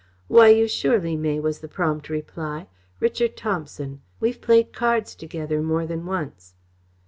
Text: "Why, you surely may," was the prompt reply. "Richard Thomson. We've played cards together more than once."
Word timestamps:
"Why, 0.27 0.47
you 0.47 0.67
surely 0.67 1.15
may," 1.15 1.39
was 1.39 1.59
the 1.59 1.67
prompt 1.67 2.09
reply. 2.09 2.65
"Richard 2.99 3.37
Thomson. 3.37 4.01
We've 4.19 4.41
played 4.41 4.73
cards 4.73 5.13
together 5.13 5.61
more 5.61 5.85
than 5.85 6.07
once." 6.07 6.55